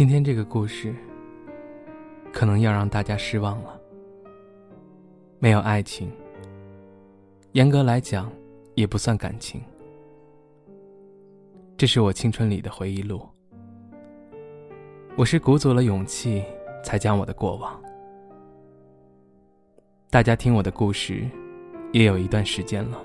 [0.00, 0.94] 今天这个故事，
[2.32, 3.78] 可能要让大家失望了。
[5.38, 6.10] 没有爱情，
[7.52, 8.32] 严格来讲，
[8.74, 9.60] 也不算感情。
[11.76, 13.28] 这是我青春里的回忆录。
[15.18, 16.42] 我是鼓足了勇气，
[16.82, 17.78] 才讲我的过往。
[20.08, 21.28] 大家听我的故事，
[21.92, 22.98] 也有一段时间了，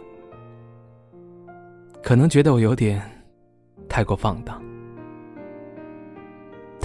[2.02, 3.04] 可能觉得我有点
[3.90, 4.65] 太过放荡。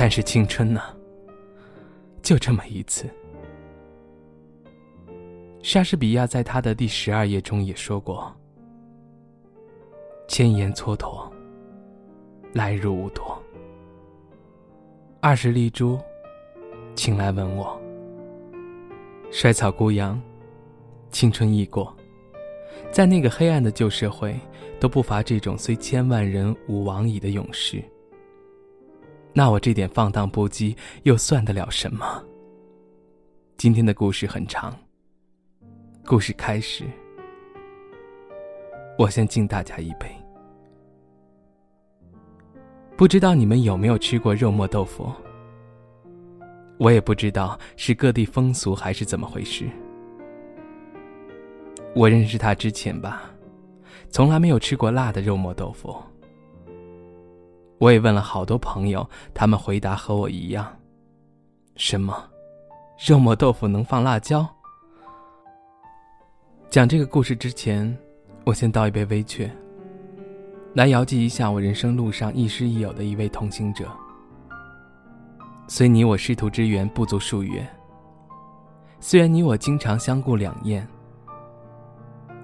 [0.01, 0.81] 但是青春呢，
[2.23, 3.07] 就这么一次。
[5.61, 8.35] 莎士比亚在他的第十二页中也说过
[10.27, 11.31] ：“千言蹉跎，
[12.55, 13.39] 来日无多。
[15.21, 16.01] 二十粒珠，
[16.95, 17.79] 请来吻我。
[19.31, 20.19] 衰草孤杨，
[21.11, 21.95] 青春易过，
[22.91, 24.35] 在那个黑暗的旧社会，
[24.81, 27.85] 都不乏这种虽千万人吾往矣的勇士。”
[29.33, 32.23] 那我这点放荡不羁又算得了什么？
[33.57, 34.77] 今天的故事很长。
[36.05, 36.85] 故事开始，
[38.99, 40.11] 我先敬大家一杯。
[42.97, 45.13] 不知道你们有没有吃过肉末豆腐？
[46.79, 49.69] 我也不知道是各地风俗还是怎么回事。
[51.95, 53.31] 我认识他之前吧，
[54.09, 55.95] 从来没有吃过辣的肉末豆腐。
[57.81, 60.71] 我也问了好多朋友，他们回答和我一样。
[61.77, 62.15] 什么？
[62.99, 64.47] 肉末豆腐能放辣椒？
[66.69, 67.97] 讲这个故事之前，
[68.45, 69.51] 我先倒一杯微雀，
[70.75, 73.91] 来遥祭一下我人生路上亦师亦友的一位同行者。
[75.67, 77.67] 虽你我师徒之缘不足数月，
[79.01, 80.87] 虽然你我经常相顾两厌，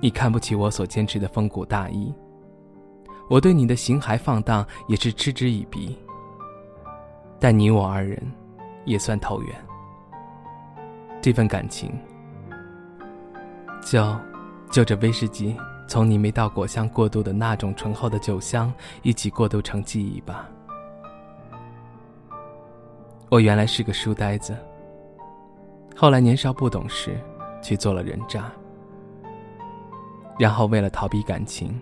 [0.01, 2.11] 你看不起我所坚持的风骨大义。
[3.29, 5.99] 我对你的形骸放荡也是嗤之以鼻，
[7.41, 8.21] 但你我二人
[8.85, 9.53] 也算投缘。
[11.21, 11.93] 这份感情，
[13.83, 14.17] 就
[14.71, 15.57] 就着威士忌
[15.89, 18.73] 从你没到果香过渡的那种醇厚的酒香
[19.03, 20.49] 一起过渡成记忆吧。
[23.29, 24.57] 我原来是个书呆子，
[25.97, 27.19] 后来年少不懂事，
[27.61, 28.53] 去做了人渣，
[30.39, 31.77] 然后为了逃避感情。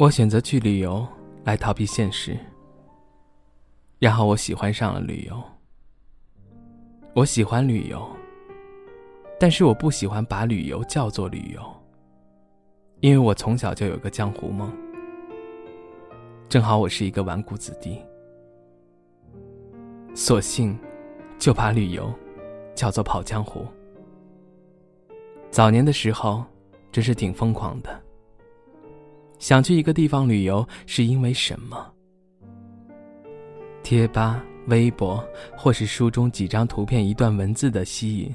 [0.00, 1.06] 我选择去旅游
[1.44, 2.34] 来逃避现实，
[3.98, 5.42] 然后我喜欢上了旅游。
[7.12, 8.08] 我喜欢旅游，
[9.38, 11.60] 但是我不喜欢把旅游叫做旅游，
[13.00, 14.74] 因为我从小就有个江湖梦。
[16.48, 18.00] 正好我是一个纨绔子弟，
[20.14, 20.78] 索性
[21.38, 22.10] 就把旅游
[22.74, 23.66] 叫做跑江湖。
[25.50, 26.42] 早年的时候，
[26.90, 28.02] 真是挺疯狂的。
[29.40, 31.92] 想去一个地方旅游是因为什么？
[33.82, 35.24] 贴吧、微博，
[35.56, 38.32] 或是书中几张图片、一段文字的吸引，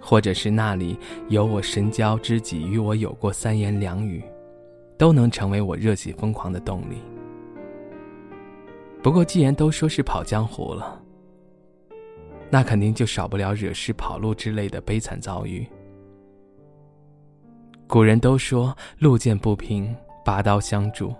[0.00, 0.98] 或者是那里
[1.28, 4.24] 有我神交知己与我有过三言两语，
[4.98, 6.96] 都能成为我热血疯狂的动力。
[9.00, 11.00] 不过，既然都说是跑江湖了，
[12.50, 15.64] 那肯定就少不了惹事、跑路之类的悲惨遭遇。
[17.92, 19.94] 古人都说“路见不平，
[20.24, 21.14] 拔刀相助”。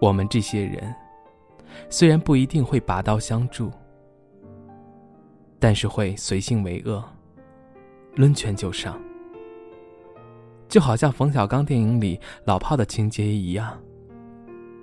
[0.00, 0.94] 我们这些人，
[1.90, 3.72] 虽然不一定会拔刀相助，
[5.58, 7.02] 但是会随性为恶，
[8.14, 8.96] 抡拳就上。
[10.68, 13.76] 就好像冯小刚电影里老炮的情节一样，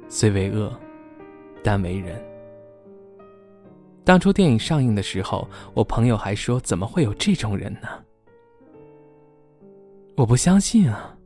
[0.10, 0.70] 虽为恶，
[1.64, 2.22] 但为人。
[4.04, 7.88] 当初电影上映的时候，我朋友还说：“怎么会有这种人呢？”
[10.16, 11.18] 我不相信啊！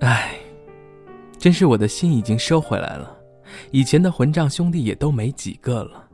[0.00, 0.34] 唉，
[1.38, 3.16] 真是我的心已经收回来了，
[3.70, 6.08] 以前的混账兄弟也都没几个了，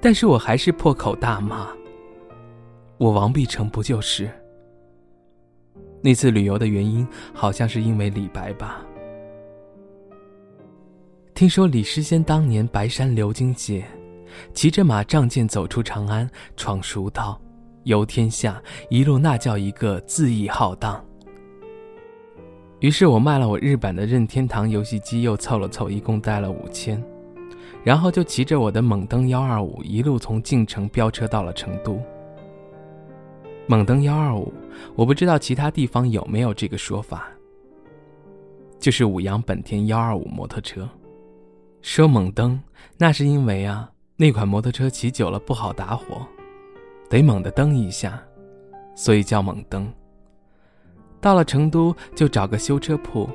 [0.00, 1.68] 但是我还是破口大骂。
[2.98, 4.30] 我王必成不就是？
[6.02, 8.84] 那次旅游的原因好像是因为李白吧？
[11.34, 13.84] 听说李诗仙当年白山流金鞋，
[14.52, 17.41] 骑着马仗剑走出长安，闯蜀道。
[17.84, 21.04] 游天下，一路那叫一个恣意浩荡。
[22.80, 27.00] 于是我卖了我日版的任天堂游戏机，又凑了凑，一共带了五千，
[27.84, 32.00] 然后就骑着我的猛登幺二五，一路从晋城飙车到了成都。
[33.68, 34.52] 猛登幺二五，
[34.96, 37.28] 我不知道其他地方有没有这个说法，
[38.80, 40.88] 就是五羊本田幺二五摩托车。
[41.82, 42.60] 说猛登，
[42.98, 46.26] 那是因为啊，那款摩托车骑久了不好打火。
[47.12, 48.18] 得猛地蹬一下，
[48.94, 49.86] 所以叫猛蹬。
[51.20, 53.28] 到了成都就找个修车铺，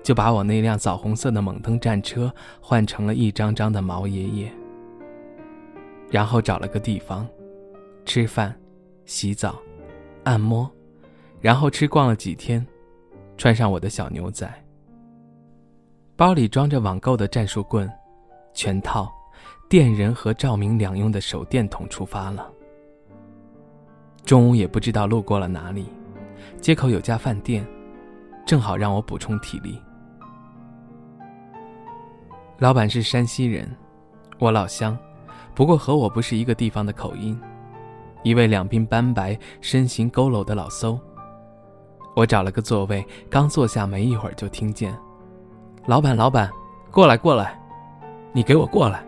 [0.00, 4.52] 就把我那辆枣红色的猛蹬战车换成了一张张的毛爷爷。
[6.08, 7.26] 然后找了个地方，
[8.04, 8.56] 吃饭、
[9.06, 9.60] 洗澡、
[10.22, 10.70] 按摩，
[11.40, 12.64] 然后吃逛了几天，
[13.36, 14.48] 穿上我的小牛仔，
[16.14, 17.90] 包里装着网购的战术棍，
[18.54, 19.12] 全套，
[19.68, 22.48] 电人和照明两用的手电筒出发了。
[24.30, 25.88] 中午也不知道路过了哪里，
[26.60, 27.66] 街口有家饭店，
[28.46, 29.76] 正好让我补充体力。
[32.58, 33.68] 老板是山西人，
[34.38, 34.96] 我老乡，
[35.52, 37.36] 不过和我不是一个地方的口音。
[38.22, 40.96] 一位两鬓斑白、身形佝偻的老叟。
[42.14, 44.96] 我找了个座位，刚坐下没一会儿就听见
[45.86, 46.48] ：“老板，老板，
[46.92, 47.60] 过来，过来，
[48.32, 49.04] 你给我过来。”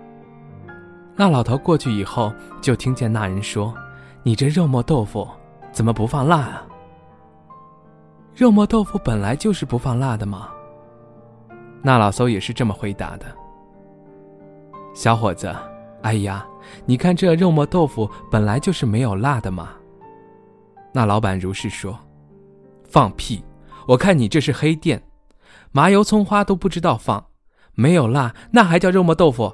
[1.15, 3.73] 那老头过去以后，就听见那人说
[4.23, 5.29] ：“你这肉末豆腐
[5.73, 6.67] 怎么不放辣啊？”
[8.35, 10.49] 肉末豆腐本来就是不放辣的嘛。
[11.83, 13.27] 那老叟也是这么回答的。
[14.95, 15.55] 小伙子，
[16.03, 16.47] 哎呀，
[16.87, 19.71] 你看这肉末豆腐本来就是没有辣的嘛。
[20.93, 21.99] 那老板如是说
[22.89, 23.43] ：“放屁！
[23.87, 25.03] 我看你这是黑店，
[25.73, 27.25] 麻油葱花都不知道放，
[27.75, 29.53] 没有辣那还叫肉末豆腐？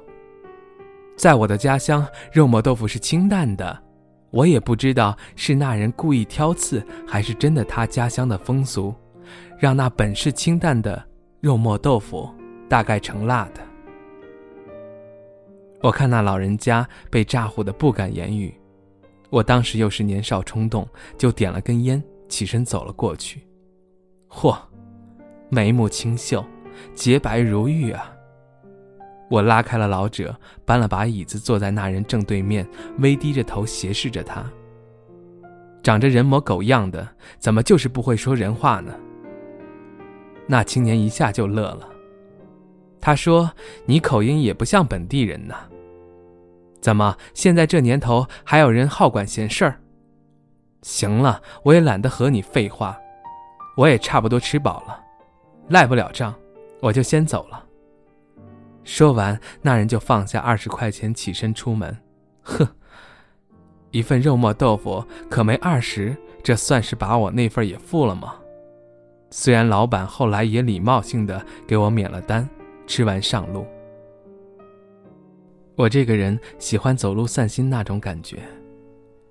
[1.17, 3.81] 在我的家乡，肉末豆腐是清淡的，
[4.31, 8.93] 我也不知道是那人故意挑刺，还是真的他家乡的风俗，
[9.57, 11.03] 让那本是清淡的
[11.41, 12.29] 肉末豆腐
[12.67, 13.61] 大概成辣的。”
[15.81, 18.53] 我看那老人家被咋呼的不敢言语，
[19.29, 20.87] 我当时又是年少冲动，
[21.17, 23.41] 就点了根烟，起身走了过去。
[24.29, 24.55] 嚯，
[25.49, 26.45] 眉目清秀，
[26.93, 28.13] 洁白如玉啊！
[29.29, 30.35] 我拉开了老者，
[30.65, 32.67] 搬了把椅子坐在那人正对面，
[32.97, 34.43] 微低着头斜视着他。
[35.81, 38.93] 长着人模狗样的，怎么就是不会说人话呢？
[40.47, 41.87] 那青年一下就乐了。
[42.99, 43.49] 他说
[43.85, 45.55] ：“你口音也不像本地人呢。
[46.81, 49.79] 怎么现在这年头还有人好管闲事儿？
[50.81, 52.97] 行了，我也懒得和你废话，
[53.77, 54.99] 我也差不多吃饱了，
[55.69, 56.33] 赖不了账，
[56.81, 57.63] 我就先走了。”
[58.89, 61.95] 说完，那人就放下二十块钱，起身出门。
[62.41, 62.67] 呵，
[63.91, 68.33] 一份肉末豆腐可没二十，这算是把我那份也付了吗？
[69.29, 72.49] 虽然老板后来也礼貌性的给我免了单。
[72.87, 73.67] 吃完上路。
[75.75, 78.39] 我这个人喜欢走路散心那种感觉，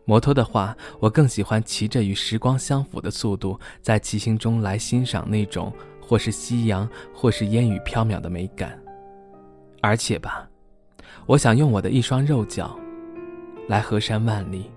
[0.05, 8.81] 摩托的话，我更喜欢骑着与时光相符的速度，在骑行中来欣赏那种或是夕阳，或是烟雨飘渺的美感。
[9.81, 10.49] 而且吧，
[11.27, 12.79] 我想用我的一双肉脚，
[13.69, 14.71] 来河山万里，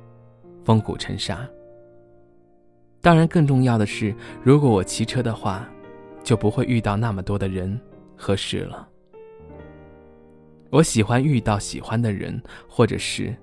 [0.64, 1.48] 风骨尘沙。
[3.02, 5.68] 当然，更重要的是，如果我骑车的话，
[6.24, 7.80] 就不会遇到那么多的人。
[8.24, 8.88] 和事了。
[10.70, 12.40] 我喜欢遇到喜欢的人
[12.70, 13.36] 或者是，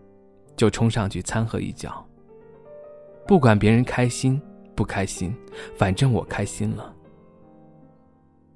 [0.55, 2.07] 就冲上去掺和一脚。
[3.27, 4.41] 不管别人开心
[4.77, 5.35] 不开心，
[5.77, 6.95] 反正我开心了。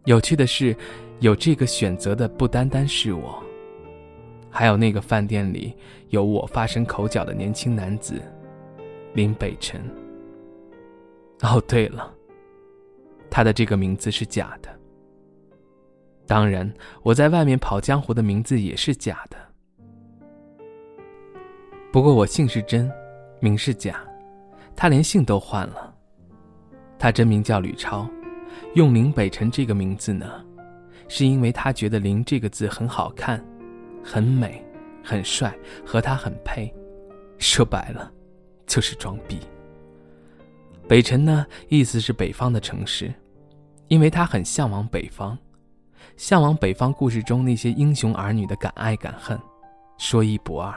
[0.04, 0.76] 有趣的是，
[1.22, 3.40] 有这个选择的不单单是我，
[4.50, 5.72] 还有那个饭店里
[6.08, 8.20] 有我发生口角的年轻男子
[9.14, 9.80] 林北辰。
[11.42, 12.12] 哦，对了，
[13.30, 14.68] 他的这个名字是假的。
[16.26, 16.68] 当然，
[17.04, 19.36] 我在外面跑江湖的名字也是假的。
[21.92, 22.90] 不过我姓是真，
[23.38, 24.04] 名是假，
[24.74, 25.94] 他连姓都换了。
[26.98, 28.10] 他真名叫吕超，
[28.74, 30.44] 用林北辰这个名字呢，
[31.14, 33.38] 是因为他觉得“林”这个字很好看，
[34.02, 34.64] 很美，
[35.04, 35.54] 很帅，
[35.84, 36.74] 和他很配。
[37.36, 38.10] 说白了，
[38.66, 39.38] 就是装逼。
[40.88, 43.12] 北辰呢，意思是北方的城市，
[43.88, 45.36] 因为他很向往北方。
[46.16, 49.38] 向往北方故事中那些英雄儿女的敢爱敢恨，
[49.98, 50.74] 说一不二。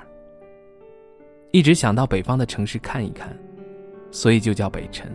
[1.54, 3.34] 一直想到北方的城市看一看，
[4.12, 5.10] 所以就叫北辰。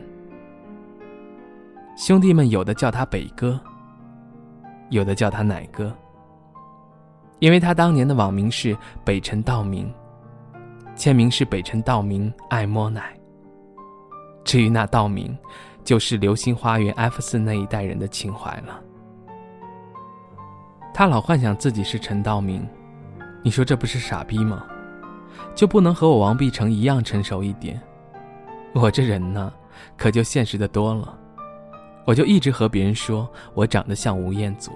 [1.94, 3.60] 兄弟们有的叫他北哥，
[4.90, 5.92] 有的叫他奶哥。
[7.38, 9.90] 因为他当年的网名是北辰道明，
[10.94, 13.18] 签名是北辰道明爱摸奶。
[14.44, 15.37] 至于那道明，
[15.82, 18.78] 就是流星花园 F 四那一代人的情怀了。
[20.92, 22.68] 他老幻想自己是陈道明，
[23.42, 24.66] 你说这不是傻逼吗？
[25.54, 27.80] 就不能和我王碧成一样成熟一点？
[28.75, 29.50] 我这人呢，
[29.97, 31.18] 可就现实的多了。
[32.11, 34.73] 我就一直和别人说我长得像吴彦祖。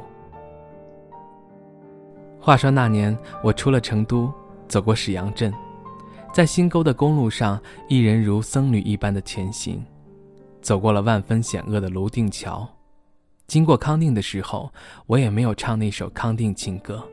[2.38, 4.32] 话说那年我出了成都，
[4.68, 5.52] 走过史阳镇，
[6.32, 9.84] 在新沟的公路上，一人如僧侣一般的前行，
[10.62, 12.64] 走过了万分险恶的泸定桥，
[13.48, 14.72] 经过康定的时候，
[15.06, 17.04] 我也没有唱那首康定情歌。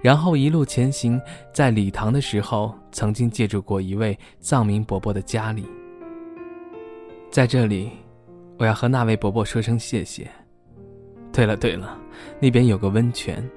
[0.00, 1.20] 然后一路前行，
[1.52, 5.66] 在礼堂的时候，曾经借住过一位藏民伯伯的家里。
[7.32, 7.90] 在这里，
[8.58, 10.28] 我要和那位伯伯说声谢谢。
[11.32, 11.96] 对了对了，
[12.40, 13.48] 那边有个温泉，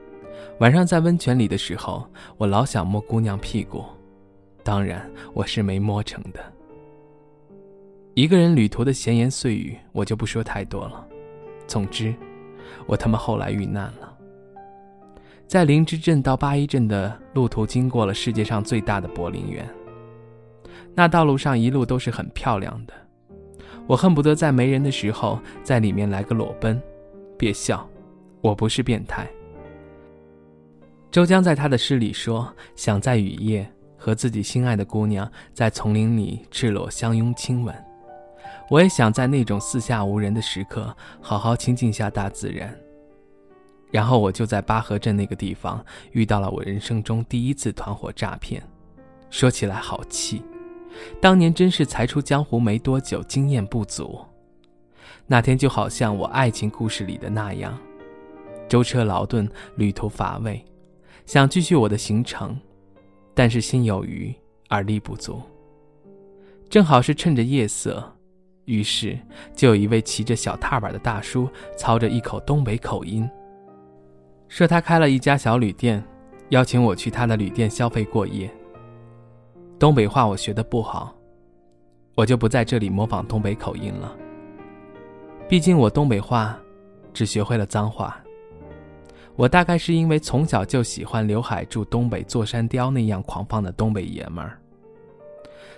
[0.59, 3.83] 晚上在温泉里的时候，我老想摸姑娘屁股，
[4.63, 6.39] 当然我是没摸成的。
[8.13, 11.07] 一个人旅途的闲言碎语，我就不说太多了。
[11.65, 12.13] 总之，
[12.85, 14.15] 我他妈后来遇难了。
[15.47, 19.67] 在灵芝镇到八一镇的路途，经过了世界上最大的柏林园。
[20.93, 22.93] 那道路上一路都是很漂亮的，
[23.91, 26.81] 我恨不得在没人的时候在里面来个裸奔。
[27.37, 27.85] 别笑，
[28.39, 29.27] 我不是变态。
[31.11, 37.75] 周江在他的诗里说：“想在雨夜和自己心爱的姑娘在丛林里赤裸相拥亲吻。”
[38.71, 42.73] 我也想在那种四下无人的时刻，好好亲近下大自然。
[43.89, 48.63] 然后我就在八河镇那个地方遇到了我人生中第一次团伙诈骗，
[49.29, 50.41] 说起来好气，
[51.19, 54.19] 当年真是才出江湖没多久，经验不足。
[55.27, 57.77] 那天就好像我爱情故事里的那样，
[58.67, 60.63] 舟车劳顿，旅途乏味，
[61.25, 62.59] 想继续我的行程，
[63.33, 64.33] 但是心有余
[64.67, 65.41] 而力不足。
[66.69, 68.03] 正好是趁着夜色。
[68.65, 69.17] 于是，
[69.55, 73.29] 就有一位骑着小踏板的大叔，操着一口东北口音，
[74.47, 76.01] 说他开了一家小旅店，
[76.49, 78.49] 邀请我去他的旅店消费过夜。
[79.81, 81.11] 东北话我学的不好，
[82.13, 84.15] 我就不在这里模仿东北口音了。
[85.49, 86.55] 毕竟我东北话
[87.15, 88.15] 只学会了脏话。
[89.35, 94.55] 我大概是因为从小就喜欢刘海柱东北座山雕那样狂放的东北爷们儿。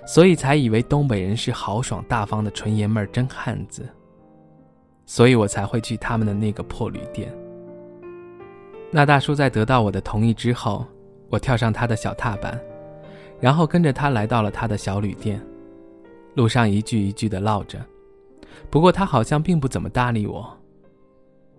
[0.06, 3.88] 所以才以为东北人是豪爽大方的纯爷们儿真汉子，
[5.06, 7.34] 所以我才会去他们的那个破旅店。
[8.92, 10.86] 那大叔在得到我的同意之后，
[11.30, 12.60] 我跳上他的小踏板，
[13.44, 15.46] 然后跟着他来到了他的小旅店。
[16.36, 17.78] 路上一句一句的唠着，
[18.70, 20.58] 不过他好像并不怎么搭理我。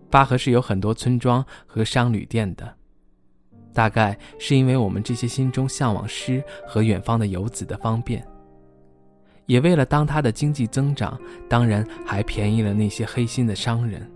[0.08, 2.74] 巴河是有很多村庄和商旅店的。
[3.74, 8.26] 大概是因为我们这些心中向往诗和远方的游子的方便，
[9.44, 14.10] 也为了当他的经济增长，当然还便宜了那些黑心的商人。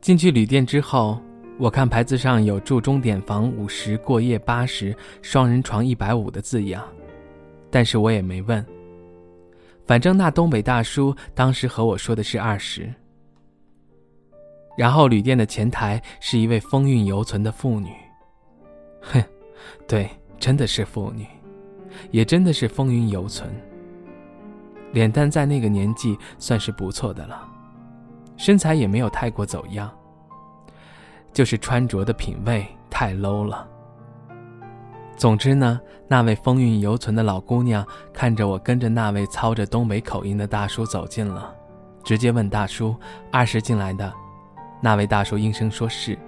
[0.00, 1.20] 进去旅店之后，
[1.56, 6.84] 我看牌子上有住钟点房五十，过夜八十，双人床一百五的字样，
[7.70, 8.64] 但是我也没问。
[9.86, 12.92] 反正那东北大叔当时和我说的是二十。
[14.76, 17.90] 然后旅店的前台是一位风韵犹存的妇女，
[19.00, 19.22] 哼，
[19.86, 21.24] 对，真的是妇女，
[22.10, 23.48] 也真的是风韵犹存。
[24.92, 27.48] 脸蛋在那个年纪算是不错的了，
[28.36, 29.88] 身材也没有太过走样，
[31.34, 33.68] 就是穿着的品味太 low 了。
[35.16, 41.54] 总之呢，那位风韵犹存的老姑娘看着我跟着那位操着东北口音的大叔走近了，
[42.02, 42.96] 直接问大叔
[43.30, 44.12] ：“二十进来的？”
[44.82, 46.18] 那位大叔应声说是，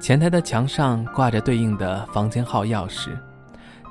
[0.00, 3.10] 前台的墙上挂着对应的房间号钥匙，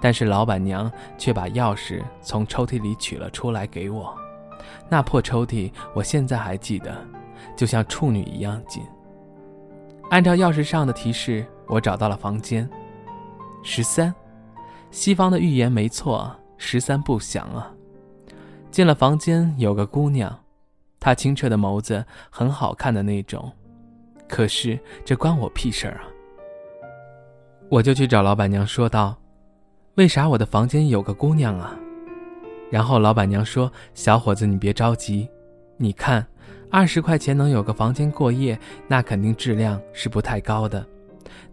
[0.01, 4.15] 但是老板娘却把钥匙从抽屉里取了出来给我。
[4.89, 6.95] 那破抽屉我现在还记得，
[7.55, 8.83] 就像处女一样紧。
[10.09, 12.67] 按照钥匙上的提示，我找到了房间，
[13.63, 14.13] 十三。
[14.89, 17.71] 西方的预言没错，十三不祥啊。
[18.71, 20.33] 进了房间，有个姑娘，
[20.99, 23.51] 她清澈的眸子很好看的那种。
[24.29, 26.03] 可是这关我屁事儿啊！
[27.69, 29.15] 我就去找老板娘说道
[29.95, 31.77] ：“为啥我的房间有个姑娘啊？”
[32.71, 35.29] 然后老板娘说：“小伙子，你别着急，
[35.77, 36.25] 你看，
[36.69, 40.85] 二十块钱能有个房间过夜，那肯定质量是不太高的。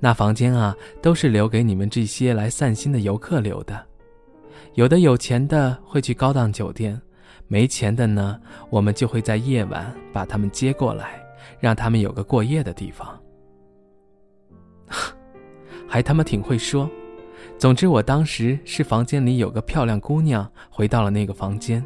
[0.00, 3.84] 那房间啊，都是留给你们这些来散心的游客留的。
[4.74, 7.00] 有的有钱的会去高档酒店，
[7.46, 8.40] 没钱的呢，
[8.70, 11.20] 我们就会在夜晚把他们接过来。”
[11.60, 13.18] 让他们有个过夜的地方，
[15.88, 16.90] 还他妈挺会说。
[17.58, 21.84] 总之，我当时是房间里有个漂亮姑娘，回到了那个房间。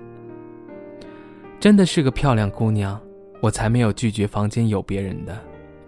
[1.61, 3.01] 真的是个漂亮姑娘，
[3.41, 5.37] 我才没有拒绝房间有别人的，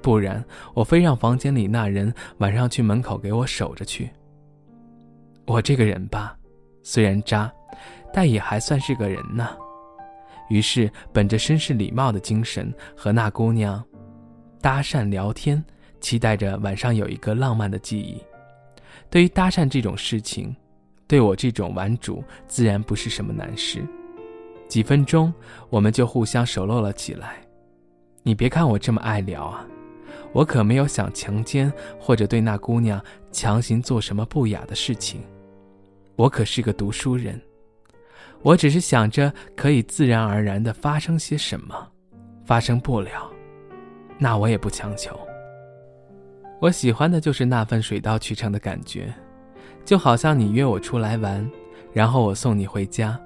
[0.03, 4.11] 不然我非让房间里那人晚上去门口给我守着去。
[5.47, 6.37] 我这个人吧，
[6.83, 7.53] 虽然渣，
[8.13, 9.49] 但也还算是个人呢。
[10.49, 13.83] 于是，本着绅士礼貌的精神，和那姑娘
[14.61, 15.65] 搭讪聊天，
[16.01, 18.21] 期待着晚上有一个浪漫的记忆。
[19.09, 20.55] 对于搭讪这种事情，
[21.07, 23.87] 对我这种玩主自然不是什么难事。
[24.71, 25.35] 几分钟，
[25.69, 27.39] 我们就互相熟络了起来。
[28.23, 29.67] 你别看我这么爱聊啊，
[30.33, 35.23] 我可没有想强奸或者对那姑娘强行做什么不雅的事情。
[36.15, 37.41] 我可是个读书人，
[38.43, 41.75] 我只是想着可以自然而然的发生些什么，
[42.45, 43.29] 发生不了，
[44.19, 45.19] 那我也不强求。
[46.61, 49.13] 我喜欢的就是那份水到渠成的感觉，
[49.85, 51.51] 就好像你约我出来玩，
[51.93, 53.21] 然后我送你回家。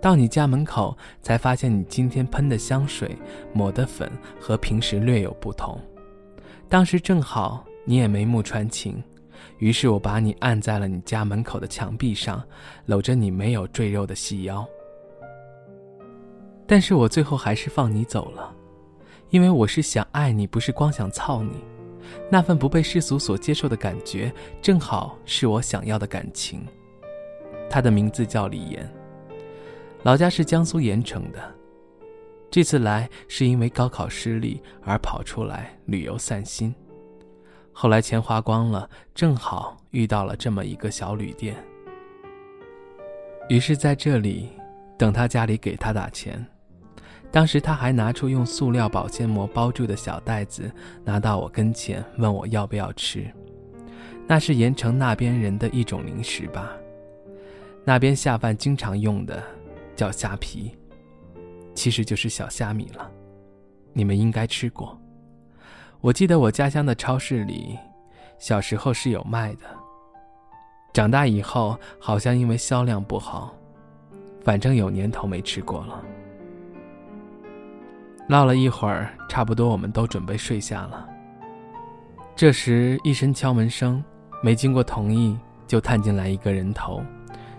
[0.00, 3.16] 到你家门口，才发现你今天喷的香水、
[3.52, 5.80] 抹的粉和平时略有不同。
[6.68, 9.02] 当时正好你也眉目传情，
[9.58, 12.42] 于是我把你按在了你家门口的墙壁上，
[12.86, 14.64] 搂着你没有赘肉的细腰。
[16.66, 18.54] 但是我最后还是放你走了，
[19.30, 21.52] 因为我是想爱你，不是光想操你。
[22.30, 26.64] 那份不被世俗所接受的感觉，正好是我想要的感情。
[27.68, 28.97] 他的名字叫李岩。
[30.04, 31.54] 老家是江苏盐城的，
[32.50, 36.74] 这次来是因为高考失利而跑出来旅游散心。
[37.72, 41.56] 后来钱花光了，正好遇到了这么一个小旅店，
[43.48, 44.48] 于是在这里
[44.96, 46.44] 等他家里给他打钱。
[47.30, 50.72] 当时他还拿出用塑料保鲜膜包住的小袋子，
[51.04, 53.26] 拿到我跟前问我要不要吃，
[54.26, 56.72] 那是盐城那边人的一种零食吧，
[57.84, 59.42] 那边下饭经常用的。
[59.98, 60.70] 叫虾皮，
[61.74, 63.10] 其实就是小虾米了。
[63.92, 64.96] 你们应该吃过。
[66.00, 67.76] 我记得我家乡的超市里，
[68.38, 69.62] 小时候是有卖的。
[70.92, 73.52] 长大以后，好像因为销量不好，
[74.44, 76.00] 反正有年头没吃过了。
[78.28, 81.08] 唠了一会儿，差不多我们都准备睡下了。
[82.36, 84.04] 这时一声敲门声，
[84.44, 85.36] 没经过同意
[85.66, 87.02] 就探进来一个人头。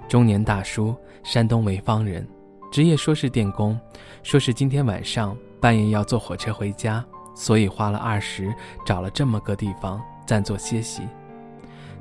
[0.09, 2.27] 中年大叔，山东潍坊人，
[2.71, 3.79] 职业说是电工，
[4.23, 7.05] 说是今天晚上半夜要坐火车回家，
[7.35, 8.51] 所以花了二十
[8.83, 11.03] 找了这么个地方暂坐歇息。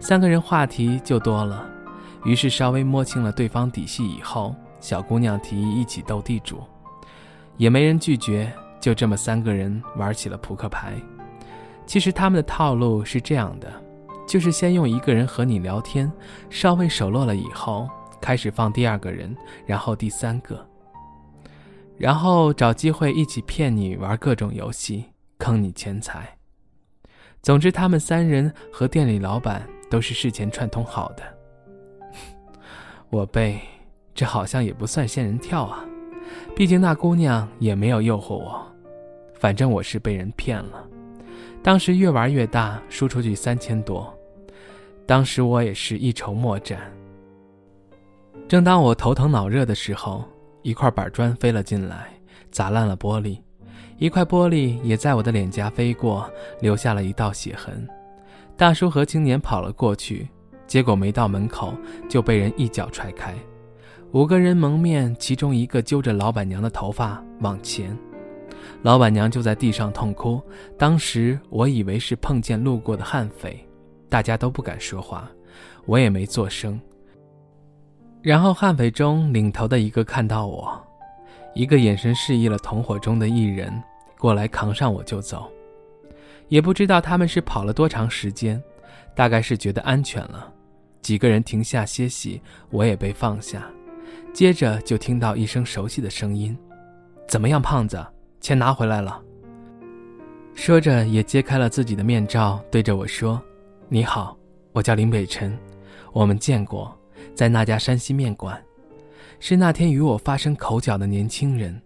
[0.01, 1.69] 三个人话题就多了，
[2.25, 6.63] 于是稍微摸清了对方底细以后，小姑娘提议一起斗地主，
[7.59, 10.95] 也没人拒绝，就这么三个人玩起了扑克牌。
[11.85, 13.71] 其实他们的套路是这样的，
[14.27, 16.11] 就是先用一个人和你聊天，
[16.49, 17.87] 稍微熟络了以后。
[18.21, 19.35] 开始放第二个人，
[19.67, 20.67] 然后第三个，
[21.97, 25.05] 然后找机会一起骗你玩各种游戏，
[25.39, 26.37] 坑你钱财。
[27.43, 31.23] 总之，他们三人和店里老板都是事前串通好的。
[33.11, 33.59] 我背，
[34.15, 35.85] 这好像也不算仙人跳啊，
[36.55, 38.67] 毕竟那姑娘也没有诱惑我。
[39.35, 40.85] 反正我是被人骗了，
[41.63, 44.13] 当时越玩越大，输出去三千多，
[45.07, 46.93] 当时我也是一筹莫展。
[48.49, 50.25] 正当我头疼脑热的时候，
[50.63, 52.09] 一块板砖飞了进来，
[52.51, 53.39] 砸烂了玻璃，
[53.99, 56.27] 一块玻璃也在我的脸颊飞过，
[56.59, 57.87] 留下了一道血痕。
[58.57, 60.27] 大叔和青年跑了过去，
[60.67, 61.75] 结果没到门口
[62.09, 63.35] 就被人一脚踹开。
[64.13, 67.95] 五个人蒙面，其中一个揪着老板娘的头发往前，
[68.81, 70.41] 老板娘就在地上痛哭。
[70.79, 73.63] 当时我以为是碰见路过的悍匪，
[74.09, 75.31] 大家都不敢说话，
[75.85, 76.81] 我也没作声。
[78.21, 80.79] 然后悍匪中领头的一个看到我，
[81.55, 83.73] 一个眼神示意了同伙中的一人
[84.19, 85.51] 过来扛上我就走，
[86.49, 88.61] 也不知道他们是跑了多长时间，
[89.15, 90.53] 大概是觉得安全了，
[91.01, 93.65] 几个人停下歇息，我也被放下，
[94.35, 96.57] 接着就听到一声熟悉的声音
[97.29, 98.05] ：“怎么样，胖子，
[98.41, 99.23] 钱拿回来了？”
[100.55, 103.41] 说着也揭开了自己的面罩，对着我说
[103.89, 104.37] ：“你好，
[104.73, 105.57] 我叫林北辰，
[106.13, 106.93] 我们见过。”
[107.35, 108.63] 在那家山西面馆，
[109.41, 111.81] 是那天与我发生口角的年轻人。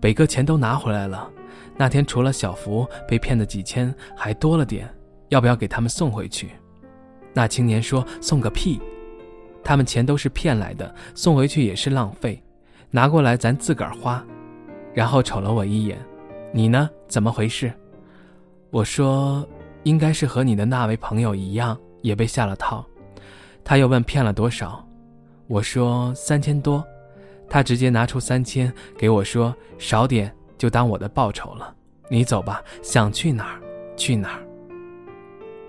[0.00, 1.30] 北哥钱都拿回来了，
[1.76, 4.88] 那天除了小福被骗的几千，还多了点，
[5.30, 6.50] 要不要给他们送回去？
[7.32, 8.80] 那青年说：“送个屁！
[9.64, 12.40] 他们钱都是骗来的，送回去也是浪费，
[12.90, 14.24] 拿过来咱自个儿花。”
[14.94, 15.98] 然后瞅了我一眼
[16.54, 16.88] ：“你呢？
[17.08, 17.72] 怎么回事？”
[18.70, 19.44] 我说
[19.82, 22.86] ：“应该是和你的那位朋友一样，也被下了套。”
[23.64, 24.86] 他又问骗了多少，
[25.46, 26.84] 我说三千多，
[27.48, 31.74] 他直接拿出三千给我说少点就当我的报酬了，
[32.10, 33.60] 你走吧，想去哪儿
[33.96, 34.46] 去哪儿。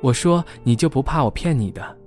[0.01, 1.97] 我说你就不怕我骗你的？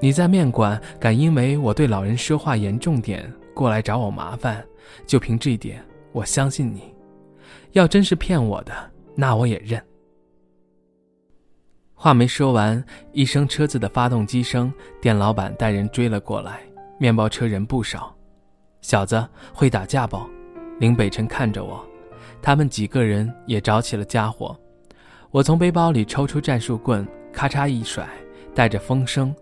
[0.00, 4.62] 你在面馆敢因为我对老人说话严重点过来找我麻烦，
[5.06, 6.92] 就凭这一点我相信你，
[7.72, 8.72] 要真是骗我的，
[9.14, 9.80] 那我也认。
[12.04, 16.60] 话没说完，一声车子的发动机声，店老板带人追了过来。
[16.98, 18.14] 面包车人不少，
[18.82, 20.20] 小子会打架不？
[20.78, 21.82] 林北辰看着我，
[22.42, 24.54] 他们几个人也找起了家伙。
[25.30, 28.06] 我从背包里抽出战术棍，咔嚓一甩，
[28.54, 29.34] 带着风声。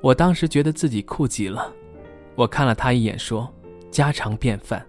[0.00, 1.68] 我当时觉得自己酷极了。
[2.36, 3.52] 我看了他一眼，说
[3.90, 4.86] ：“家常便饭。”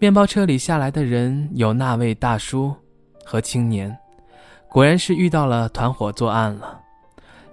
[0.00, 2.74] 面包车里下来的人有那位大叔
[3.22, 3.94] 和青年，
[4.70, 6.80] 果然是遇到了团伙作案了。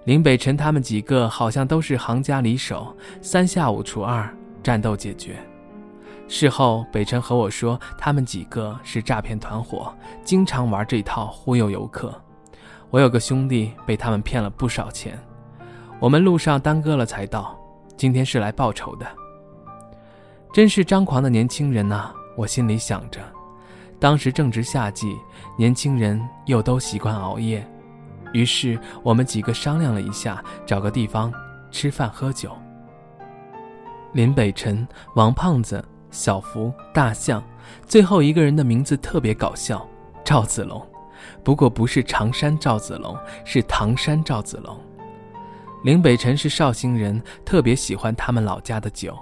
[0.04, 5.36] 林北辰他们几个好像都是行家里手，三下五除二，战斗解决。
[6.28, 12.14] 事后，北辰和我说，他们几个是诈骗团伙，经常玩这套忽悠游客。
[12.90, 15.18] 我有个兄弟被他们骗了不少钱。
[15.98, 17.58] 我们路上耽搁了才到，
[17.96, 19.06] 今天是来报仇的。
[20.52, 22.12] 真是张狂的年轻人呐！
[22.36, 23.20] 我心里想着。
[23.98, 25.16] 当时正值夏季，
[25.56, 27.66] 年轻人又都习惯熬夜，
[28.32, 31.32] 于是我们几个商量了一下，找个地方
[31.70, 32.50] 吃饭喝酒。
[34.12, 35.84] 林北辰、王胖子。
[36.10, 37.44] 小福、大象，
[37.86, 39.86] 最后一个人的名字特别搞笑，
[40.24, 40.82] 赵子龙。
[41.44, 44.74] 不过不是常山赵子龙，是唐山赵子龙。
[45.84, 49.14] 林北辰是绍兴人，特别喜欢他们老家的酒，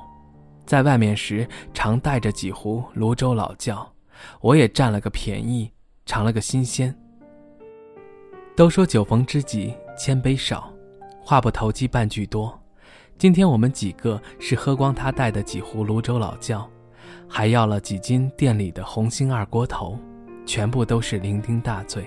[0.65, 3.96] 在外面时常带着几壶泸州老窖。
[4.41, 5.71] 我也占了个便宜，
[6.05, 6.95] 尝了个新鲜。
[8.55, 10.73] 都说酒逢知己千杯少，
[11.21, 12.59] 话不投机半句多。
[13.19, 16.69] 今天我们几个是喝光他带的几壶泸州老窖。
[17.29, 19.99] 还要了几斤店里的红星二锅头，
[20.45, 22.05] 全部都是酩酊大醉。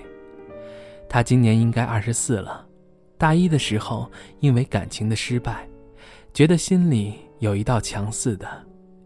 [1.09, 2.65] 他今年应该二十四了，
[3.17, 5.67] 大一的时候因为感情的失败，
[6.33, 8.47] 觉得心里有一道墙似的，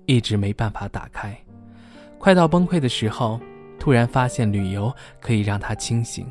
[0.05, 1.35] 一直没办法打开。
[2.23, 3.38] 快到崩溃的时候，
[3.77, 6.25] 突然发现旅游可以让他清醒，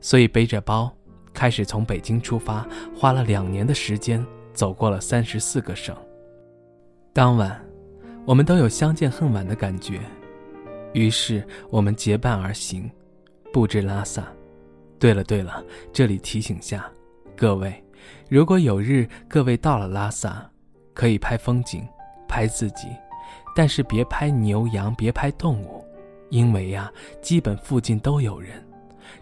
[0.00, 0.88] 所以背着包
[1.32, 5.96] 开始从北京出发，花了两年的时间走过了三十四个省。
[7.12, 7.60] 当晚。
[8.24, 10.00] 我们都有相见恨晚的感觉，
[10.94, 12.90] 于是我们结伴而行，
[13.52, 14.24] 布置拉萨。
[14.98, 16.88] 对了对了，这里提醒下
[17.36, 17.84] 各位，
[18.30, 20.50] 如果有日各位到了拉萨，
[20.94, 21.86] 可以拍风景，
[22.26, 22.86] 拍自己，
[23.54, 25.84] 但是别拍牛羊，别拍动物，
[26.30, 28.62] 因为呀，基本附近都有人，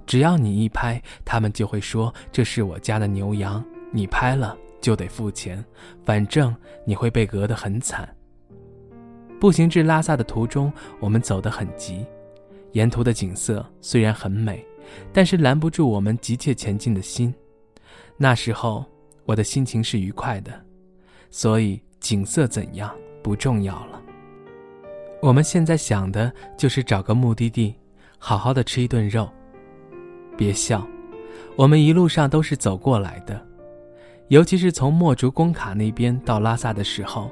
[0.07, 5.63] 只要你一拍，他们就会说这是我家的牛羊，你拍了就得付钱，
[6.05, 8.09] 反正你会被讹得很惨。
[9.39, 12.07] 步行至拉萨的途中，我们走得很急，
[12.73, 14.65] 沿途的景色虽然很美，
[15.13, 17.35] 但是拦不住我们急切前进的心。
[18.17, 18.85] 那时候
[19.25, 20.53] 我的心情是愉快的，
[21.31, 24.02] 所以景色怎样不重要了。
[25.23, 27.77] 我们现在想的就是找个目的地，
[28.19, 29.31] 好好的吃一顿肉。
[30.37, 30.85] 别笑，
[31.55, 33.41] 我们一路上都是走过来的，
[34.27, 37.31] 尤其是从墨竹工卡那边到拉萨的时候，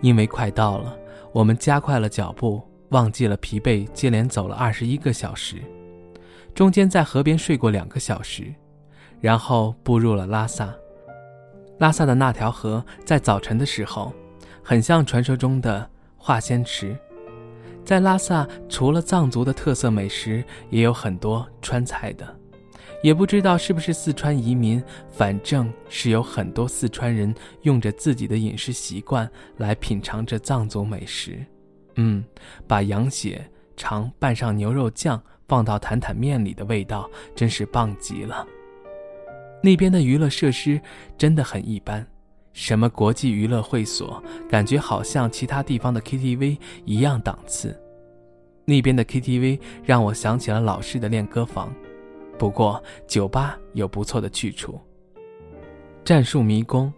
[0.00, 0.96] 因为快到了。
[1.30, 5.56] 我们加快了脚步，忘记了疲惫，接连走了二十一个小时，
[6.54, 8.54] 中间在河边睡过两个小时，
[9.20, 10.74] 然后步入了拉萨。
[11.76, 14.14] 拉萨的那条河在早晨的时候，
[14.62, 16.96] 很像传说中的化仙池。
[17.88, 22.36] 在拉萨，除了藏族的特色美食，也有很多川菜的。
[23.02, 31.42] 也不知道是不是四川移民，反正是有很多四川人用着自己的饮食习惯来品尝着藏族美食。
[31.94, 32.22] 嗯，
[32.66, 33.42] 把羊血
[33.74, 38.46] 肠拌上牛肉酱，放到坦坦面里的味道真是棒极了。
[39.62, 40.78] 那边的娱乐设施
[41.16, 42.06] 真的很一般，
[42.60, 47.80] 什么国际娱乐会所，感觉好像其他地方的 KTV 一样档次。
[48.64, 51.72] 那边的 KTV 让我想起了老式的练歌房。
[52.36, 54.76] 不过酒吧有不错的去处。
[56.04, 56.92] 战术迷宫，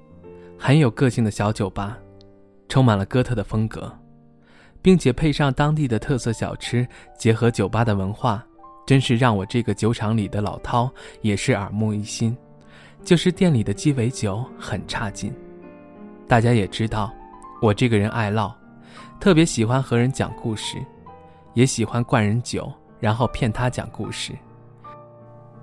[0.59, 1.99] 很有个性的小酒吧，
[2.67, 3.93] 充满了哥特的风格，
[4.81, 8.43] 并且配上当地的特色小吃，结合酒吧的文化，
[8.87, 12.35] 真是让我这个酒厂里的老饕也是耳目一新。
[13.05, 15.31] 就是店里的鸡尾酒很差劲。
[16.31, 17.13] 大家也知道，
[17.61, 18.55] 我这个人爱唠，
[19.19, 20.79] 特别喜欢和人讲故事，
[21.55, 24.33] 也喜欢灌人酒，然后骗他讲故事。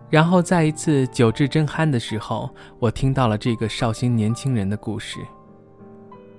[0.09, 5.21] 然后在一次酒至真酣的时候，我听到了这个绍兴年轻人的故事。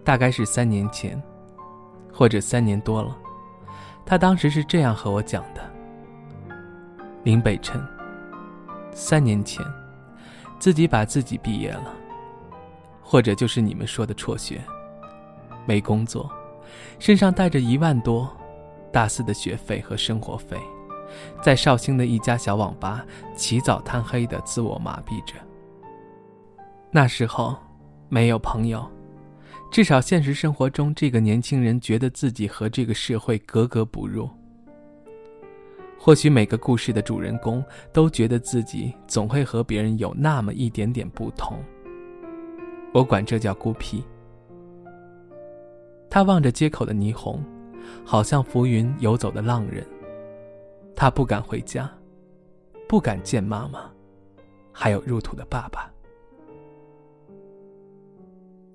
[0.05, 1.19] 大概是三年前，
[2.13, 3.17] 或者三年多了。
[4.05, 5.63] 他当时是这样和我讲的：
[7.25, 7.83] 林北辰，
[8.93, 9.65] 三年前，
[10.59, 11.95] 自己把自己毕业了，
[13.11, 14.61] 或者就是你们说的辍学，
[15.65, 16.31] 没工作，
[16.99, 18.31] 身上带着一万多，
[18.93, 20.59] 大四的学费和生活费。
[21.43, 23.03] 在绍兴的一家小网吧，
[23.35, 25.37] 起早贪黑的自我麻痹着。
[26.91, 27.57] 那时候，
[28.11, 28.87] 没有朋友，
[29.71, 34.29] 至少现实生活中，这个年轻人觉得自己和这个社会格格不入。
[35.99, 41.59] 或许每个故事的主人公都觉得自己总会和别人有那么一点点不同。
[42.93, 44.03] 我管这叫孤僻。
[46.11, 47.45] 他望着街口的霓虹，
[48.05, 49.87] 好像浮云游走的浪人。
[50.97, 51.89] 他不敢回家，
[52.89, 53.91] 不敢见妈妈，
[54.73, 55.93] 还有入土的爸爸。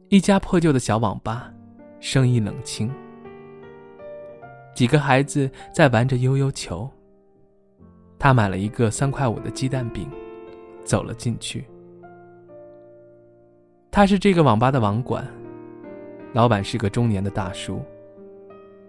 [0.09, 1.51] 一家破旧的小网吧，
[1.99, 2.89] 生意冷清。
[4.75, 6.89] 几个孩子在玩着悠悠球。
[8.19, 10.07] 他买了一个三块五的鸡蛋饼，
[10.85, 11.65] 走了进去。
[13.95, 15.23] 他是这个网吧的网管，
[16.33, 17.79] 老板是个中年的大叔，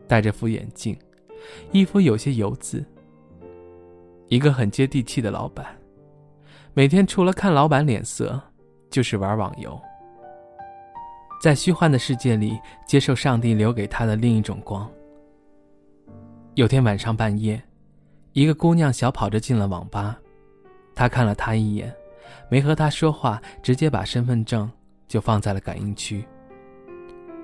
[0.08, 0.98] 戴着副眼镜，
[1.72, 2.82] 衣服有些油渍。
[4.28, 5.66] 一个很接地气的老板，
[6.72, 8.40] 每天除了看老板脸色，
[8.88, 9.78] 就是玩网游，
[11.38, 14.90] 在虚幻的世界里接受上帝留给他的另一种光。
[16.54, 17.62] 有天晚上半夜。
[18.32, 20.18] 一个姑娘小跑着进了网吧，
[20.94, 21.94] 他看了她一眼，
[22.48, 24.68] 没和她说话，直接把身份证
[25.14, 26.24] 就放在了感应区。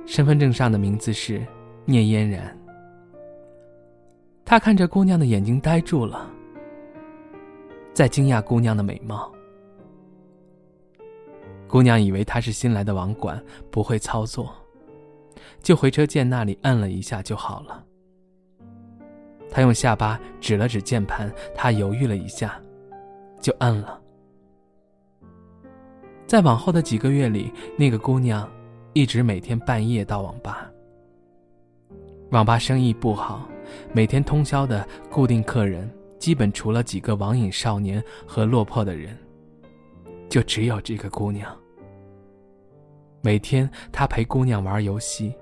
[0.04, 1.46] 身份证上的名字是
[1.84, 2.58] 聂嫣然。
[4.44, 6.28] 他看着姑娘的眼睛呆住了，
[7.94, 9.32] 在惊讶姑娘的美貌。
[11.68, 14.52] 姑娘以为他是新来的网管，不会操作，
[15.62, 17.86] 就回车键那里摁了一下就好了。
[19.48, 22.60] 他用下巴指了指键盘，他犹豫了一下，
[23.40, 23.99] 就摁了。
[26.30, 28.48] 在往后的几个月里，那个姑娘
[28.92, 30.70] 一直每天半夜到网吧。
[32.30, 33.48] 网吧生意不好，
[33.92, 35.90] 每天通宵的固定客人，
[36.20, 39.18] 基本除了几个网瘾少年和落魄的人，
[40.28, 41.52] 就只有这个姑娘。
[43.22, 45.34] 每天他陪姑娘玩游戏。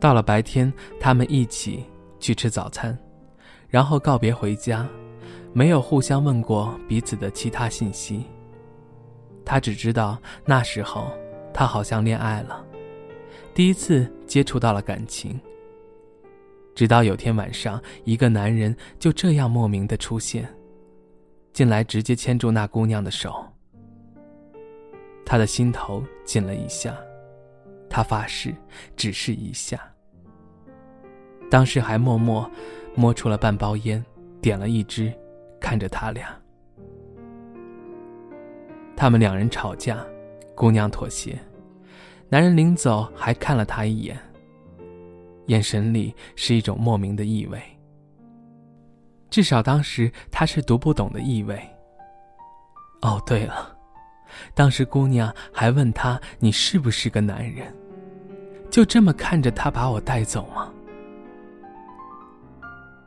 [0.00, 1.84] 到了白天，他们一起。
[2.18, 2.98] 去吃早餐，
[3.68, 4.88] 然后告别回家，
[5.52, 8.24] 没有互相问过彼此的其他信息。
[9.44, 11.10] 他只知道那时候
[11.52, 12.64] 他好像恋爱了，
[13.52, 15.38] 第一次接触到了感情。
[16.74, 20.52] 直到有天晚上，一个男人就这样莫名的出现，
[21.52, 23.44] 进来直接牵住那姑娘的手。
[25.24, 26.96] 他的心头紧了一下，
[27.88, 28.52] 他发誓，
[28.96, 29.80] 只是一下。
[31.48, 32.50] 当时还默默
[32.96, 34.04] 摸出了半包烟，
[34.40, 35.12] 点了一支，
[35.60, 36.36] 看着他俩。
[38.96, 40.04] 他们两人吵架，
[40.54, 41.38] 姑娘妥协，
[42.28, 44.18] 男人临走还看了她一眼，
[45.46, 47.60] 眼神里是一种莫名的意味。
[49.30, 51.60] 至少当时他是读不懂的意味。
[53.02, 53.76] 哦，对了，
[54.54, 57.66] 当时姑娘还问他：“你是不是个男人？”
[58.70, 60.72] 就这么看着他把我带走吗？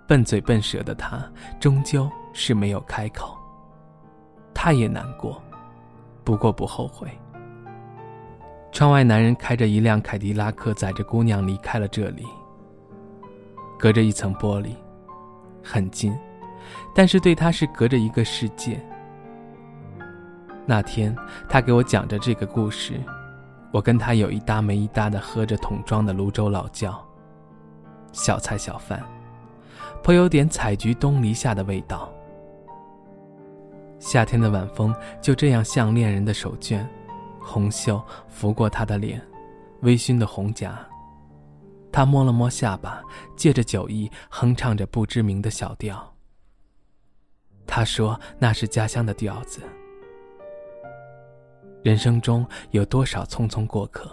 [0.06, 1.26] 笨嘴笨舌的他，
[1.60, 3.38] 终究是没有开口。
[4.54, 5.42] 他也难过，
[6.28, 7.10] 不过不后悔。
[8.70, 12.26] 窗外，男人开着一辆凯迪拉克，载着姑娘离开了这里。
[13.80, 14.76] 隔着一层玻璃，
[15.64, 16.14] 很近，
[16.94, 18.78] 但是对他是隔着一个世界。
[20.66, 21.16] 那天，
[21.48, 23.02] 他给我讲着这个故事，
[23.72, 27.02] 我跟他有一搭没一搭的喝着桶装的泸州老窖，
[28.12, 29.02] 小菜小饭。
[30.04, 32.10] 颇有点采菊东篱下的味道。
[34.00, 36.86] 夏天的晚风就这样像恋人的手绢，
[37.40, 39.22] 红袖拂过他的脸，
[39.82, 40.78] 微醺的红颊。
[41.92, 43.02] 他摸了摸下巴，
[43.36, 46.14] 借着酒意哼唱着不知名的小调。
[47.66, 49.62] 他说那是家乡的调子。
[51.84, 54.12] 人生中有多少匆匆过客？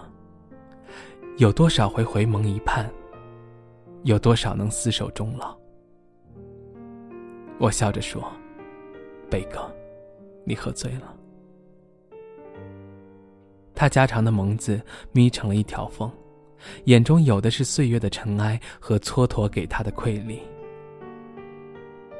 [1.36, 2.88] 有多少回回眸一盼？
[4.04, 5.56] 有多少能厮守终老？
[7.58, 8.22] 我笑着说
[9.30, 9.70] ：“贝哥，
[10.44, 11.14] 你喝醉了。”
[13.74, 16.10] 他加长的眸子眯成了一条缝，
[16.84, 20.40] 眼中有的是岁月的尘埃和蹉跎给他的馈礼。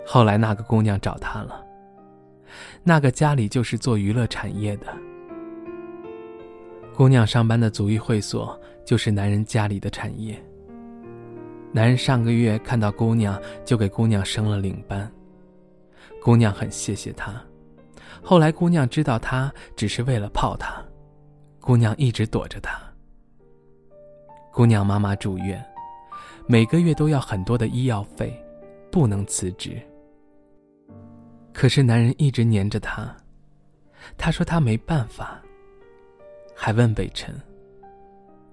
[0.04, 1.64] 后来那个姑娘找他了，
[2.82, 4.86] 那个家里就是做娱乐产业的。
[6.94, 10.36] 姑娘上班的足浴会所就是男人家里的产业。
[11.72, 15.10] 男人上个月看到姑娘，就给姑娘升了领班。
[16.24, 17.38] 姑娘很谢谢他，
[18.22, 20.82] 后来姑娘知道他只是为了泡她，
[21.60, 22.80] 姑娘一直躲着他。
[24.50, 25.62] 姑娘妈妈住院，
[26.46, 28.42] 每个月都要很多的医药费，
[28.90, 29.78] 不能辞职。
[31.52, 33.14] 可是男人一直黏着她，
[34.16, 35.42] 他说他没办法，
[36.56, 37.38] 还问北辰：“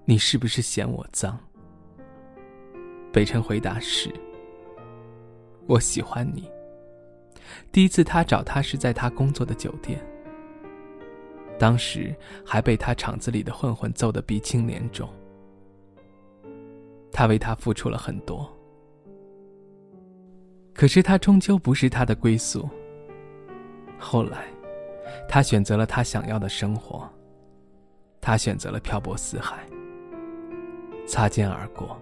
[0.04, 1.40] 你是不是嫌我脏？”
[3.14, 4.14] 北辰回答是
[5.68, 6.52] ：“我喜欢你。
[7.72, 10.00] 第一次他找他是在他工作的酒店，
[11.58, 15.10] 当时还被他厂子里的混混揍得鼻青脸肿。
[17.12, 18.50] 他为他付出了很多，
[20.74, 22.68] 可是他终究不是他的归宿。
[24.00, 24.46] 后来，
[25.28, 27.08] 他选择了他想要的生活。
[28.22, 29.66] 他选择了漂泊四海，
[31.08, 32.00] 擦肩而过。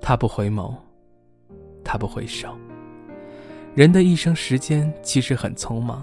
[0.00, 0.74] 他不回眸，
[1.84, 2.56] 他不回首。
[3.74, 6.02] 人的一生，时间其实很匆忙。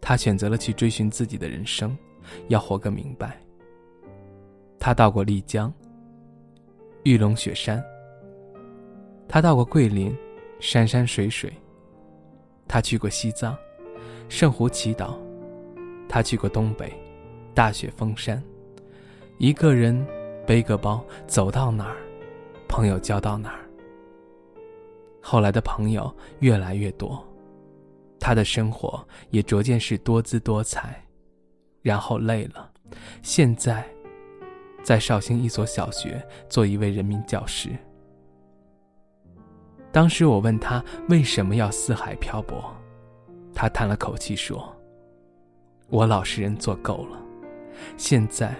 [0.00, 1.96] 他选择了去追寻自己的人生，
[2.48, 3.40] 要活个明白。
[4.78, 5.72] 他到过丽江、
[7.04, 7.82] 玉龙雪山，
[9.26, 10.14] 他到过桂林，
[10.60, 11.52] 山山水水。
[12.68, 13.56] 他去过西藏，
[14.28, 15.14] 圣湖祈祷。
[16.08, 16.92] 他去过东北。
[17.54, 18.42] 大雪封山，
[19.38, 20.06] 一个人
[20.46, 21.96] 背个包走到哪儿，
[22.68, 23.65] 朋友交到哪儿。
[25.28, 27.20] 后来的朋友越来越多，
[28.20, 31.02] 他的生活也逐渐是多姿多彩。
[31.82, 32.70] 然后累了，
[33.22, 33.84] 现在
[34.84, 37.70] 在绍兴一所小学做一位人民教师。
[39.90, 42.72] 当时我问他为什么要四海漂泊，
[43.52, 44.72] 他叹了口气说
[45.90, 47.20] ：“我老实人做够了。”
[47.98, 48.54] 现在，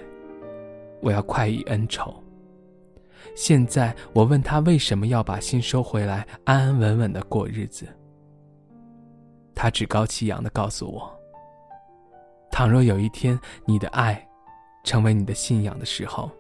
[1.01, 2.21] 我要快意恩仇。
[3.35, 7.87] 现在，我问他为什么要把心收回来，安安稳稳的过日子。
[9.55, 11.11] 他趾高气扬的告诉我
[12.53, 14.27] ：“倘若有一天你的爱，
[14.85, 16.31] 成为你的信仰的时候，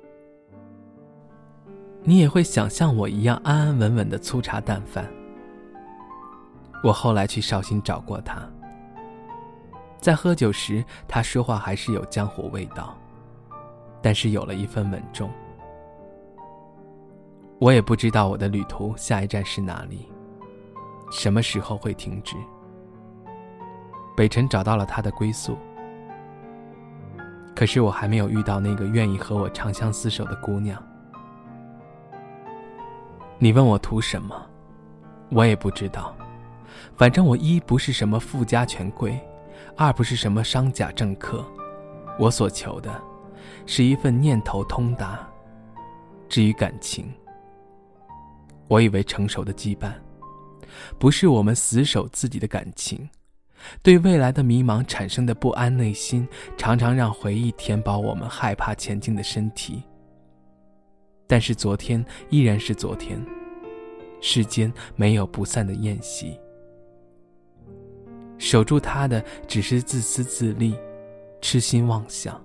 [2.03, 5.11] 你也会想像我一样安安稳稳的粗茶淡饭。”
[6.85, 8.49] 我后来去绍兴找过他。
[9.99, 12.96] 在喝酒时，他说话还是有江湖味道，
[14.03, 15.31] 但是有了一份稳重。
[17.58, 20.08] 我也不知道我的旅途下一站是哪里，
[21.10, 22.36] 什么时候会停止。
[24.14, 25.56] 北辰找到了他的归宿，
[27.54, 30.82] 可是我还没有遇到那个愿意和我长相厮守的姑娘。
[33.38, 34.34] 你问我图什么，
[35.30, 36.14] 我也不知道，
[36.96, 39.18] 反正我一不是什么富家权贵。
[39.78, 41.44] 二不是什么商贾政客，
[42.18, 42.98] 我所求的，
[43.66, 45.18] 是一份念头通达。
[46.28, 47.12] 至于感情，
[48.68, 49.92] 我以为成熟的羁绊，
[50.98, 53.09] 不是我们死守自己的感情，
[53.83, 56.26] 对未来的迷茫产生的不安内心，
[56.57, 59.83] 常常让回忆填饱我们害怕前进的身体。
[61.26, 63.20] 但是昨天依然是昨天，
[64.20, 66.38] 世间没有不散的宴席。
[68.38, 70.76] 守住他的只是自私自利、
[71.40, 72.40] 痴心妄想。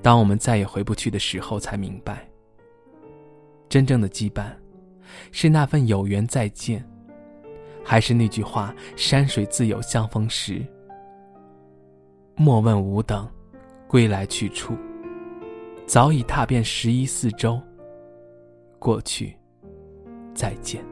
[0.00, 2.26] 当我们再也回不去的时候，才明白，
[3.72, 4.54] 真正的羁绊，
[5.30, 6.86] 是那份有缘再见，
[7.82, 10.62] 还是那句话“山水自有相逢时”。
[12.36, 13.26] 莫问吾等
[13.88, 14.76] 归来去处，
[15.86, 17.58] 早已踏遍十一四周。
[18.78, 19.34] 过去，
[20.34, 20.91] 再见。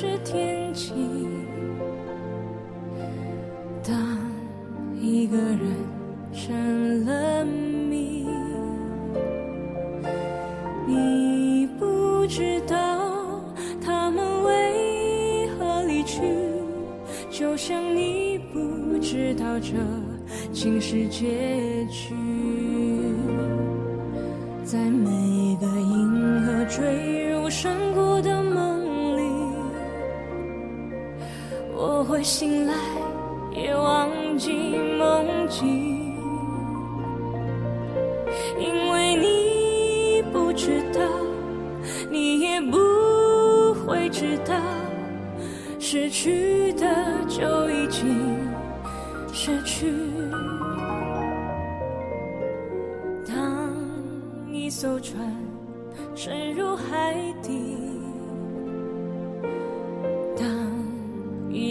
[0.00, 1.27] 是天晴
[32.28, 32.74] 醒来
[33.54, 34.52] 也忘记
[34.98, 35.87] 梦境。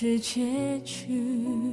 [0.00, 1.69] 是结局